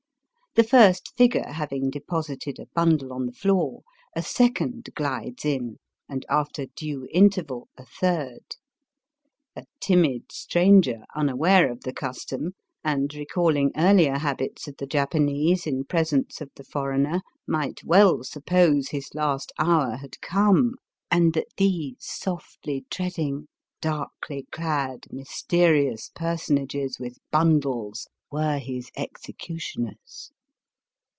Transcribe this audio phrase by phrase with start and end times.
[0.55, 5.77] The first figure having deposited a bundle on the floor, a second gUdes in,
[6.09, 8.43] and after due interval a third.
[9.55, 12.53] A timid stranger, unaware of the custom,
[12.83, 18.89] and recalling earlier habits of the Japanese in presence of the foreigner, might well suppose
[18.89, 20.75] his last hour had come,
[21.09, 23.47] and that these softly treading,
[23.79, 30.29] darkly clad, mysterious personages with bundles were his executioners.